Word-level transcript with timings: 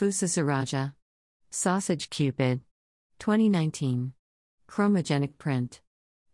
Iiu 0.00 0.08
Susiraja. 0.08 0.94
Sausage 1.50 2.08
Cupid. 2.08 2.62
2019. 3.18 4.14
Chromogenic 4.66 5.36
print. 5.36 5.82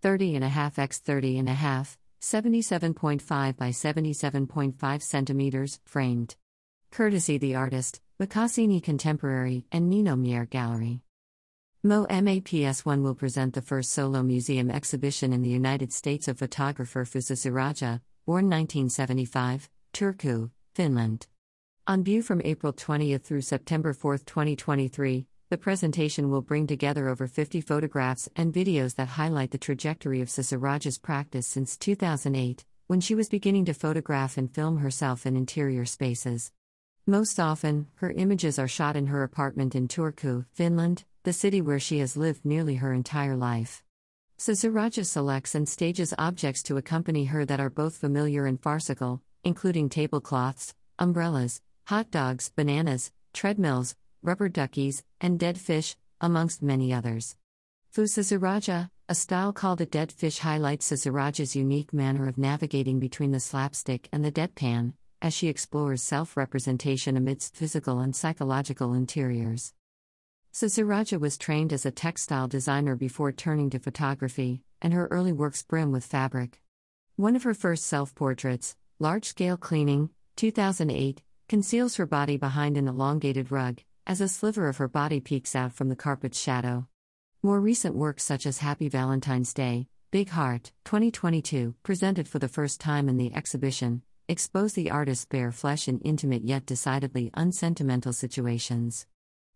30.5 0.04 0.78
x 0.78 1.02
30.5, 1.04 1.96
77.5 2.20 3.56
by 3.56 3.70
77.5 3.70 5.02
centimeters, 5.02 5.80
framed. 5.84 6.36
Courtesy 6.92 7.38
the 7.38 7.56
artist, 7.56 8.00
Makasini 8.20 8.80
Contemporary, 8.80 9.64
and 9.72 9.90
Nino 9.90 10.14
Mier 10.14 10.44
Gallery. 10.44 11.02
MoMA 11.84 12.44
PS1 12.44 13.02
will 13.02 13.16
present 13.16 13.54
the 13.54 13.62
first 13.62 13.90
solo 13.90 14.22
museum 14.22 14.70
exhibition 14.70 15.32
in 15.32 15.42
the 15.42 15.50
United 15.50 15.92
States 15.92 16.28
of 16.28 16.38
photographer 16.38 17.04
Iiu 17.04 17.20
Susiraja, 17.20 18.00
born 18.26 18.48
1975, 18.48 19.68
Turku, 19.92 20.50
Finland. 20.72 21.26
On 21.88 22.02
view 22.02 22.20
from 22.20 22.42
April 22.44 22.72
20 22.72 23.16
through 23.18 23.42
September 23.42 23.92
4, 23.92 24.18
2023, 24.18 25.24
the 25.50 25.56
presentation 25.56 26.30
will 26.30 26.42
bring 26.42 26.66
together 26.66 27.08
over 27.08 27.28
50 27.28 27.60
photographs 27.60 28.28
and 28.34 28.52
videos 28.52 28.96
that 28.96 29.06
highlight 29.06 29.52
the 29.52 29.58
trajectory 29.58 30.20
of 30.20 30.26
Iiu 30.26 30.58
Susiraja's 30.58 30.98
practice 30.98 31.46
since 31.46 31.76
2008, 31.76 32.64
when 32.88 33.00
she 33.00 33.14
was 33.14 33.28
beginning 33.28 33.66
to 33.66 33.72
photograph 33.72 34.36
and 34.36 34.52
film 34.52 34.78
herself 34.78 35.26
in 35.26 35.36
interior 35.36 35.84
spaces. 35.84 36.50
Most 37.06 37.38
often, 37.38 37.86
her 37.96 38.10
images 38.10 38.58
are 38.58 38.66
shot 38.66 38.96
in 38.96 39.06
her 39.06 39.22
apartment 39.22 39.76
in 39.76 39.86
Turku, 39.86 40.44
Finland, 40.54 41.04
the 41.22 41.32
city 41.32 41.60
where 41.60 41.78
she 41.78 42.00
has 42.00 42.16
lived 42.16 42.44
nearly 42.44 42.74
her 42.74 42.92
entire 42.92 43.36
life. 43.36 43.84
Iiu 44.40 44.56
Susiraja 44.56 45.06
selects 45.06 45.54
and 45.54 45.68
stages 45.68 46.12
objects 46.18 46.64
to 46.64 46.78
accompany 46.78 47.26
her 47.26 47.44
that 47.44 47.60
are 47.60 47.70
both 47.70 47.96
familiar 47.96 48.44
and 48.44 48.60
farcical, 48.60 49.22
including 49.44 49.88
tablecloths, 49.88 50.74
umbrellas, 50.98 51.60
hot 51.86 52.10
dogs, 52.10 52.50
bananas, 52.56 53.12
treadmills, 53.32 53.94
rubber 54.20 54.48
duckies, 54.48 55.04
and 55.20 55.38
dead 55.38 55.56
fish, 55.56 55.96
amongst 56.20 56.60
many 56.60 56.92
others. 56.92 57.36
Iiu 57.94 58.08
Susiraja, 58.08 58.90
a 59.08 59.14
style 59.14 59.52
called 59.52 59.80
a 59.80 59.86
dead 59.86 60.10
fish, 60.10 60.38
highlights 60.38 60.90
Iiu 60.90 60.96
Susiraja's 60.96 61.54
unique 61.54 61.92
manner 61.92 62.26
of 62.26 62.38
navigating 62.38 62.98
between 62.98 63.30
the 63.30 63.38
slapstick 63.38 64.08
and 64.12 64.24
the 64.24 64.32
deadpan, 64.32 64.94
as 65.22 65.32
she 65.32 65.46
explores 65.46 66.02
self 66.02 66.36
representation 66.36 67.16
amidst 67.16 67.54
physical 67.54 68.00
and 68.00 68.16
psychological 68.16 68.92
interiors. 68.92 69.72
Iiu 70.52 70.66
Susiraja 70.66 71.20
was 71.20 71.38
trained 71.38 71.72
as 71.72 71.86
a 71.86 71.92
textile 71.92 72.48
designer 72.48 72.96
before 72.96 73.30
turning 73.30 73.70
to 73.70 73.78
photography, 73.78 74.60
and 74.82 74.92
her 74.92 75.06
early 75.12 75.32
works 75.32 75.62
brim 75.62 75.92
with 75.92 76.04
fabric. 76.04 76.60
One 77.14 77.36
of 77.36 77.44
her 77.44 77.54
first 77.54 77.84
self 77.84 78.12
portraits, 78.16 78.74
Large 78.98 79.26
Scale 79.26 79.56
Cleaning, 79.56 80.10
2008, 80.34 81.22
conceals 81.48 81.94
her 81.94 82.06
body 82.06 82.36
behind 82.36 82.76
an 82.76 82.88
elongated 82.88 83.52
rug, 83.52 83.80
as 84.04 84.20
a 84.20 84.26
sliver 84.26 84.68
of 84.68 84.78
her 84.78 84.88
body 84.88 85.20
peeks 85.20 85.54
out 85.54 85.72
from 85.72 85.88
the 85.88 85.94
carpet's 85.94 86.40
shadow. 86.40 86.88
More 87.40 87.60
recent 87.60 87.94
works 87.94 88.24
such 88.24 88.46
as 88.46 88.58
Happy 88.58 88.88
Valentine's 88.88 89.54
Day, 89.54 89.86
Big 90.10 90.30
Heart, 90.30 90.72
2022, 90.84 91.76
presented 91.84 92.26
for 92.26 92.40
the 92.40 92.48
first 92.48 92.80
time 92.80 93.08
in 93.08 93.16
the 93.16 93.32
exhibition, 93.32 94.02
expose 94.28 94.72
the 94.72 94.90
artist's 94.90 95.24
bare 95.24 95.52
flesh 95.52 95.86
in 95.86 96.00
intimate 96.00 96.42
yet 96.44 96.66
decidedly 96.66 97.30
unsentimental 97.34 98.12
situations. 98.12 99.06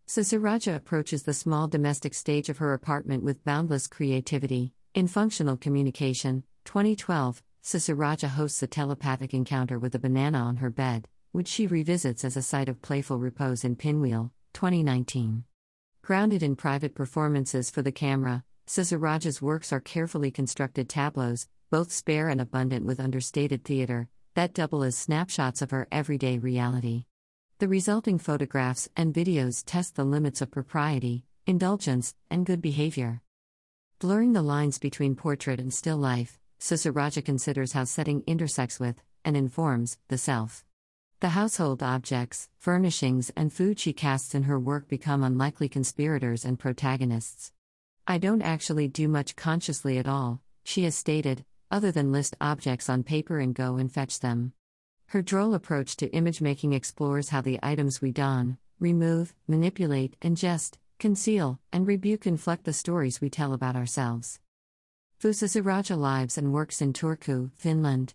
Iiu 0.06 0.20
Susiraja 0.22 0.77
approaches 0.77 1.24
the 1.24 1.34
small 1.34 1.66
domestic 1.66 2.14
stage 2.14 2.48
of 2.48 2.58
her 2.58 2.72
apartment 2.72 3.24
with 3.24 3.44
boundless 3.44 3.88
creativity. 3.88 4.74
In 4.94 5.08
Functional 5.08 5.56
Communication, 5.56 6.44
2012, 6.66 7.42
Iiu 7.64 7.77
Susiraja 7.77 8.28
hosts 8.28 8.62
a 8.62 8.68
telepathic 8.68 9.34
encounter 9.34 9.78
with 9.78 9.94
a 9.96 9.98
banana 9.98 10.38
on 10.38 10.56
her 10.56 10.70
bed, 10.70 11.08
which 11.33 11.48
she 11.48 11.67
revisits 11.67 12.25
as 12.25 12.36
a 12.36 12.42
site 12.42 12.69
of 12.69 12.83
playful 12.83 13.19
repose 13.19 13.64
in 13.64 13.77
Pinwheel, 13.77 14.33
2019. 14.53 15.45
Grounded 16.03 16.42
in 16.42 16.56
private 16.56 16.95
performances 16.95 17.70
for 17.70 17.83
the 17.83 17.92
camera, 17.92 18.42
Iiu 18.67 18.81
Susiraja's 18.83 19.41
works 19.41 19.73
are 19.73 19.81
carefully 19.81 20.31
constructed 20.31 20.89
tableaus, 20.89 21.48
both 21.70 21.92
spare 21.92 22.29
and 22.29 22.40
abundant 22.40 22.85
with 22.85 22.98
understated 22.98 23.64
theater, 23.64 24.08
that 24.35 24.55
double 24.55 24.83
as 24.83 24.96
snapshots 24.96 25.63
of 25.63 25.70
her 25.70 25.86
everyday 25.92 26.39
reality. 26.39 27.05
The 27.58 27.69
resulting 27.69 28.19
photographs 28.19 28.89
and 28.96 29.14
videos 29.14 29.63
test 29.64 29.95
the 29.95 30.05
limits 30.05 30.40
of 30.40 30.51
propriety, 30.51 31.24
indulgence, 31.46 32.14
and 32.30 32.46
good 32.46 32.63
behavior. 32.63 33.23
Blurring 33.98 34.33
the 34.33 34.42
lines 34.42 34.79
between 34.79 35.14
portrait 35.14 35.61
and 35.61 35.73
still 35.73 35.98
life, 35.98 36.40
Iiu 36.61 36.74
Susiraja 36.74 37.24
considers 37.24 37.73
how 37.73 37.85
setting 37.85 38.24
intersects 38.27 38.80
with, 38.80 39.02
and 39.24 39.36
informs, 39.36 39.98
the 40.08 40.19
self. 40.19 40.64
The 41.20 41.29
household 41.29 41.83
objects, 41.83 42.48
furnishings, 42.57 43.31
and 43.36 43.53
food 43.53 43.79
she 43.79 43.92
casts 43.92 44.35
in 44.35 44.45
her 44.45 44.58
work 44.58 44.89
become 44.89 45.23
unlikely 45.23 45.69
conspirators 45.69 46.47
and 46.47 46.58
protagonists. 46.58 47.53
I 48.07 48.17
don't 48.17 48.41
actually 48.41 48.89
do 48.89 49.07
much 49.07 49.36
consciously 49.36 49.98
at 49.98 50.08
all, 50.08 50.41
she 50.64 50.85
has 50.85 50.95
stated, 50.95 51.45
other 51.70 51.92
than 51.92 52.11
list 52.11 52.36
objects 52.41 52.89
on 52.89 53.03
paper 53.03 53.39
and 53.39 53.55
go 53.55 53.77
and 53.77 53.92
fetch 53.92 54.20
them. 54.20 54.55
Her 55.08 55.20
droll 55.20 55.53
approach 55.53 55.95
to 55.98 56.11
image 56.13 56.41
making 56.41 56.73
explores 56.73 57.29
how 57.29 57.42
the 57.42 57.61
items 57.63 58.01
we 58.01 58.13
don, 58.13 58.57
remove, 58.79 59.35
manipulate, 59.47 60.19
ingest, 60.23 60.79
conceal, 60.98 61.61
and 61.70 61.87
rebuke 61.87 62.27
inflect 62.27 62.64
the 62.64 62.73
stories 62.73 63.20
we 63.20 63.29
tell 63.29 63.52
about 63.52 63.77
ourselves. 63.77 64.41
Iiu 65.23 65.35
Susiraja 65.35 65.98
lives 65.98 66.39
and 66.39 66.55
works 66.55 66.81
in 66.81 66.95
Turku, 66.95 67.51
Finland. 67.57 68.14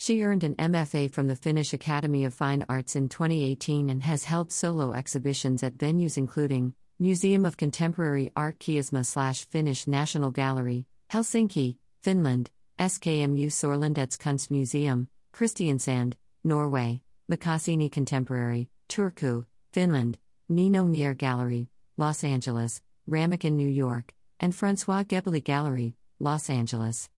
She 0.00 0.22
earned 0.22 0.44
an 0.44 0.54
MFA 0.54 1.12
from 1.12 1.26
the 1.26 1.36
Finnish 1.36 1.74
Academy 1.74 2.24
of 2.24 2.32
Fine 2.32 2.64
Arts 2.70 2.96
in 2.96 3.10
2018 3.10 3.90
and 3.90 4.02
has 4.02 4.24
held 4.24 4.50
solo 4.50 4.94
exhibitions 4.94 5.62
at 5.62 5.76
venues 5.76 6.16
including 6.16 6.72
Museum 6.98 7.44
of 7.44 7.58
Contemporary 7.58 8.32
Art 8.34 8.58
Kiasma 8.58 9.04
slash 9.04 9.44
Finnish 9.44 9.86
National 9.86 10.30
Gallery, 10.30 10.86
Helsinki, 11.12 11.76
Finland, 12.02 12.48
SKMU 12.78 13.48
Sorlandets 13.48 14.16
Kunstmuseum, 14.16 15.08
Kristiansand, 15.34 16.14
Norway, 16.44 17.02
Makasini 17.30 17.92
Contemporary, 17.92 18.70
Turku, 18.88 19.44
Finland, 19.74 20.16
Nino 20.48 20.82
Mier 20.84 21.12
Gallery, 21.12 21.68
Los 21.98 22.24
Angeles, 22.24 22.80
Ramiken, 23.06 23.52
New 23.52 23.68
York, 23.68 24.14
and 24.40 24.54
Francois 24.54 25.02
Ghebaly 25.02 25.44
Gallery, 25.44 25.94
Los 26.18 26.48
Angeles. 26.48 27.10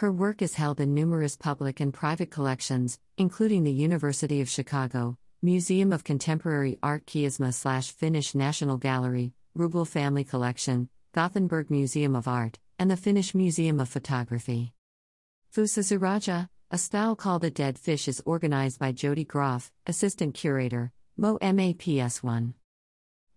Her 0.00 0.10
work 0.10 0.40
is 0.40 0.54
held 0.54 0.80
in 0.80 0.94
numerous 0.94 1.36
public 1.36 1.78
and 1.78 1.92
private 1.92 2.30
collections, 2.30 2.98
including 3.18 3.64
the 3.64 3.70
University 3.70 4.40
of 4.40 4.48
Chicago, 4.48 5.18
Museum 5.42 5.92
of 5.92 6.04
Contemporary 6.04 6.78
Art 6.82 7.04
Kiasma 7.04 7.52
slash 7.52 7.90
Finnish 7.90 8.34
National 8.34 8.78
Gallery, 8.78 9.34
Rubell 9.54 9.86
Family 9.86 10.24
Collection, 10.24 10.88
Gothenburg 11.12 11.68
Museum 11.70 12.16
of 12.16 12.26
Art, 12.26 12.58
and 12.78 12.90
the 12.90 12.96
Finnish 12.96 13.34
Museum 13.34 13.78
of 13.78 13.90
Photography. 13.90 14.72
Fusa 15.54 15.80
Iiu 15.80 15.98
Susiraja, 15.98 16.48
a 16.70 16.78
style 16.78 17.14
called 17.14 17.44
a 17.44 17.50
dead 17.50 17.78
fish 17.78 18.08
is 18.08 18.22
organized 18.24 18.78
by 18.78 18.92
Jody 18.92 19.24
Graf, 19.24 19.70
assistant 19.86 20.32
curator, 20.32 20.92
MoMA 21.18 21.76
PS1. 21.76 22.54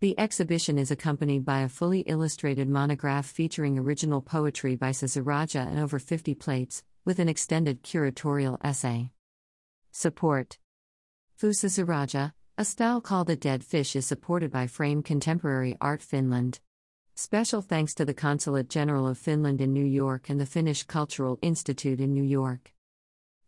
The 0.03 0.19
exhibition 0.19 0.78
is 0.78 0.91
accompanied 0.91 1.46
by 1.46 1.62
a 1.62 1.69
fully 1.69 2.02
illustrated 2.02 2.68
monograph 2.68 3.25
featuring 3.25 3.80
original 3.80 4.22
poetry 4.22 4.75
by 4.75 4.90
Iiu 4.90 5.06
Susiraja 5.06 5.66
and 5.66 5.80
over 5.80 5.97
50 5.97 6.36
plates, 6.36 6.84
with 7.06 7.19
an 7.19 7.30
extended 7.30 7.84
curatorial 7.84 8.58
essay. 8.62 9.12
Support 9.94 10.58
Iiu 11.42 11.52
Susiraja, 11.52 12.34
a 12.58 12.66
style 12.66 13.00
called 13.00 13.30
a 13.30 13.38
dead 13.38 13.63
fish, 13.63 13.96
is 13.96 14.06
supported 14.06 14.52
by 14.52 14.68
Frame 14.68 15.03
Contemporary 15.03 15.78
Art 15.80 16.02
Finland. 16.02 16.59
Special 17.16 17.62
thanks 17.62 17.94
to 17.94 18.03
the 18.03 18.13
Consulate 18.13 18.68
General 18.68 19.08
of 19.08 19.18
Finland 19.18 19.62
in 19.62 19.72
New 19.72 19.86
York 19.86 20.30
and 20.30 20.38
the 20.38 20.46
Finnish 20.46 20.84
Cultural 20.84 21.40
Institute 21.42 22.02
in 22.02 22.13
New 22.13 22.24
York. 22.24 22.74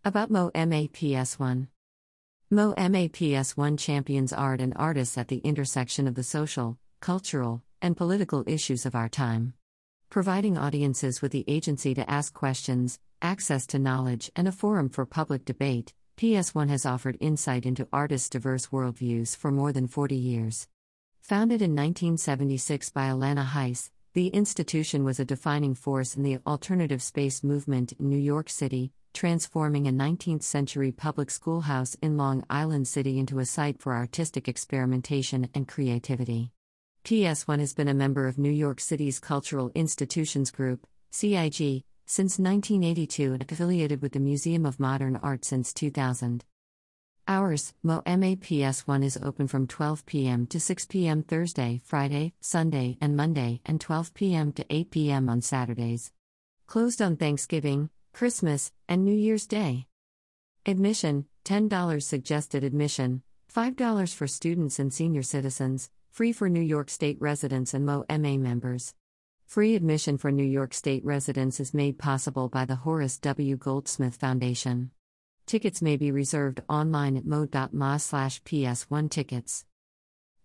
About 0.06 0.32
MoMA 0.32 0.90
PS1 0.90 1.68
MoMA 2.54 3.10
PS1 3.10 3.80
champions 3.80 4.32
art 4.32 4.62
and 4.62 4.72
artists 4.76 5.18
at 5.18 5.30
the 5.30 5.40
intersection 5.40 6.08
of 6.08 6.14
the 6.14 6.22
social, 6.22 6.78
cultural, 7.00 7.64
and 7.82 7.98
political 7.98 8.44
issues 8.46 8.86
of 8.86 8.94
our 8.94 9.10
time. 9.10 9.56
Providing 10.12 10.56
audiences 10.56 11.24
with 11.24 11.32
the 11.32 11.44
agency 11.48 11.96
to 11.96 12.08
ask 12.08 12.36
questions, 12.36 13.00
access 13.20 13.66
to 13.66 13.80
knowledge, 13.80 14.32
and 14.36 14.48
a 14.48 14.52
forum 14.52 14.90
for 14.90 15.08
public 15.08 15.44
debate, 15.44 15.96
PS1 16.18 16.70
has 16.70 16.86
offered 16.86 17.18
insight 17.20 17.66
into 17.66 17.88
artists' 17.92 18.30
diverse 18.30 18.68
worldviews 18.68 19.36
for 19.36 19.50
more 19.50 19.74
than 19.74 19.88
40 19.88 20.16
years. 20.16 20.68
Founded 21.22 21.64
in 21.64 21.72
1976 21.72 22.92
by 22.92 23.10
Alanna 23.10 23.48
Heiss, 23.48 23.90
the 24.14 24.28
institution 24.28 25.04
was 25.04 25.20
a 25.20 25.26
defining 25.26 25.74
force 25.74 26.16
in 26.16 26.22
the 26.22 26.38
alternative 26.46 27.02
space 27.02 27.44
movement 27.44 27.94
in 27.94 28.08
New 28.08 28.20
York 28.20 28.52
City, 28.52 28.92
transforming 29.16 29.88
a 29.88 29.92
19th 29.92 30.44
century 30.44 30.92
public 30.92 31.32
schoolhouse 31.32 31.96
in 32.02 32.18
Long 32.18 32.44
Island 32.50 32.88
City 32.88 33.18
into 33.18 33.40
a 33.40 33.46
site 33.46 33.80
for 33.80 33.96
artistic 33.96 34.48
experimentation 34.48 35.50
and 35.56 35.68
creativity. 35.68 36.52
PS1 37.06 37.60
has 37.60 37.74
been 37.74 37.88
a 37.88 37.94
member 37.94 38.28
of 38.28 38.38
New 38.38 38.52
York 38.52 38.80
City's 38.80 39.20
Cultural 39.20 39.72
Institutions 39.74 40.52
Group, 40.52 40.86
CIG, 41.12 41.84
since 42.06 42.38
1982 42.38 43.34
and 43.34 43.52
affiliated 43.52 44.02
with 44.02 44.12
the 44.12 44.20
Museum 44.20 44.66
of 44.66 44.80
Modern 44.80 45.16
Art 45.16 45.46
since 45.46 45.74
2000. 45.74 46.44
Hours 47.28 47.74
MoMA 47.84 48.36
PS 48.40 48.86
1 48.86 49.02
is 49.02 49.18
open 49.24 49.48
from 49.48 49.66
12 49.66 50.06
p.m. 50.06 50.46
to 50.48 50.60
6 50.60 50.86
p.m. 50.86 51.24
Thursday, 51.24 51.82
Friday, 51.84 52.34
Sunday, 52.42 52.98
and 53.02 53.16
Monday, 53.16 53.62
and 53.66 53.82
12 53.82 54.14
p.m. 54.14 54.52
to 54.52 54.66
8 54.70 54.92
p.m. 54.92 55.30
on 55.30 55.42
Saturdays. 55.42 56.12
Closed 56.68 57.02
on 57.02 57.16
Thanksgiving, 57.16 57.90
Christmas, 58.16 58.72
and 58.88 59.04
New 59.04 59.14
Year's 59.14 59.46
Day. 59.46 59.88
Admission 60.66 61.26
$10 61.44 62.02
suggested 62.02 62.64
admission, 62.64 63.22
$5 63.54 64.16
for 64.16 64.26
students 64.26 64.80
and 64.80 64.94
senior 64.94 65.22
citizens, 65.22 65.90
free 66.12 66.32
for 66.32 66.48
New 66.48 66.62
York 66.62 66.90
State 66.90 67.18
residents 67.20 67.74
and 67.74 67.86
MoMA 67.86 68.40
members. 68.40 68.94
Free 69.46 69.76
admission 69.76 70.18
for 70.18 70.32
New 70.32 70.46
York 70.46 70.74
State 70.74 71.04
residents 71.04 71.60
is 71.60 71.74
made 71.74 72.00
possible 72.00 72.48
by 72.48 72.64
the 72.64 72.78
Horace 72.78 73.18
W. 73.18 73.58
Goldsmith 73.58 74.16
Foundation. 74.16 74.92
Tickets 75.46 75.82
may 75.82 75.98
be 75.98 76.10
reserved 76.10 76.62
online 76.70 77.18
at 77.18 77.26
mo.ma 77.26 77.98
slash 77.98 78.42
ps1 78.44 79.12
tickets. 79.12 79.66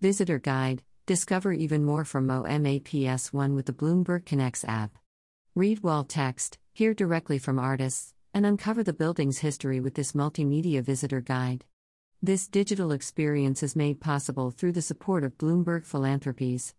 Visitor 0.00 0.40
Guide 0.40 0.82
Discover 1.06 1.52
even 1.52 1.84
more 1.84 2.04
from 2.04 2.26
MoMA 2.26 2.82
PS1 2.82 3.54
with 3.54 3.66
the 3.66 3.72
Bloomberg 3.72 4.26
Connects 4.26 4.64
app. 4.64 4.98
Read 5.54 5.82
wall 5.82 6.04
text, 6.04 6.59
hear 6.72 6.94
directly 6.94 7.38
from 7.38 7.58
artists, 7.58 8.14
and 8.32 8.46
uncover 8.46 8.82
the 8.82 8.92
building's 8.92 9.38
history 9.38 9.80
with 9.80 9.94
this 9.94 10.12
multimedia 10.12 10.82
visitor 10.82 11.20
guide. 11.20 11.64
This 12.22 12.48
digital 12.48 12.92
experience 12.92 13.62
is 13.62 13.74
made 13.74 14.00
possible 14.00 14.50
through 14.50 14.72
the 14.72 14.82
support 14.82 15.24
of 15.24 15.38
Bloomberg 15.38 15.86
Philanthropies. 15.86 16.74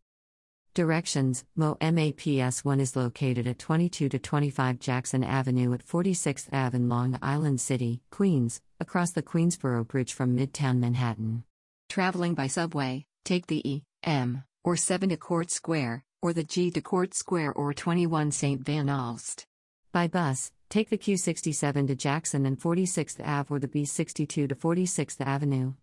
Directions 0.73 1.43
MoMA 1.57 2.15
PS 2.15 2.63
1 2.63 2.79
is 2.79 2.95
located 2.95 3.45
at 3.45 3.59
22 3.59 4.07
to 4.07 4.19
25 4.19 4.79
Jackson 4.79 5.23
Avenue 5.23 5.73
at 5.73 5.85
46th 5.85 6.47
Ave 6.53 6.77
in 6.77 6.87
Long 6.87 7.19
Island 7.21 7.59
City, 7.59 8.01
Queens, 8.09 8.61
across 8.79 9.11
the 9.11 9.23
Queensboro 9.23 9.85
Bridge 9.85 10.13
from 10.13 10.37
Midtown 10.37 10.79
Manhattan. 10.79 11.43
Traveling 11.89 12.35
by 12.35 12.47
subway, 12.47 13.05
take 13.25 13.47
the 13.47 13.67
E, 13.69 13.83
M, 14.03 14.45
or 14.63 14.77
7 14.77 15.09
to 15.09 15.17
Court 15.17 15.51
Square, 15.51 16.05
or 16.21 16.31
the 16.31 16.45
G 16.45 16.71
to 16.71 16.81
Court 16.81 17.13
Square 17.13 17.51
or 17.53 17.73
21 17.73 18.31
St. 18.31 18.61
Van 18.61 18.87
Alst. 18.87 19.45
By 19.91 20.07
bus, 20.07 20.53
take 20.69 20.89
the 20.89 20.97
Q67 20.97 21.87
to 21.87 21.95
Jackson 21.95 22.45
and 22.45 22.57
46th 22.57 23.19
Ave 23.27 23.53
or 23.53 23.59
the 23.59 23.67
B62 23.67 24.47
to 24.47 24.55
46th 24.55 25.19
Avenue. 25.19 25.73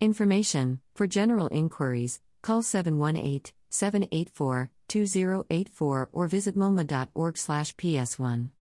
Information 0.00 0.80
For 0.94 1.06
general 1.06 1.46
inquiries, 1.48 2.20
call 2.42 2.62
718 2.62 3.52
784 3.68 4.70
2084 4.88 6.08
or 6.12 6.26
visit 6.26 6.56
moma.org/ps1. 6.56 8.50